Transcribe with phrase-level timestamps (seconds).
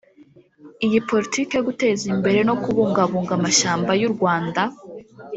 [0.85, 4.61] Iyi politiki yo guteza imbere no kubungabunga amashyamba y’u Rwanda